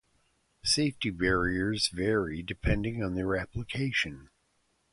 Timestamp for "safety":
0.63-1.11